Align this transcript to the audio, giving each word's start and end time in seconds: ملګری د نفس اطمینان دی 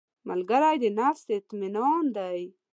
ملګری 0.29 0.75
د 0.83 0.85
نفس 0.99 1.23
اطمینان 1.37 2.03
دی 2.17 2.39